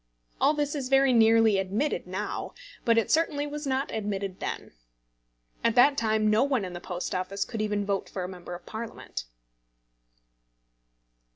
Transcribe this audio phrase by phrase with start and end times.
[0.39, 2.55] All this is very nearly admitted now,
[2.85, 4.71] but it certainly was not admitted then.
[5.63, 8.55] At that time no one in the Post Office could even vote for a Member
[8.55, 9.25] of Parliament.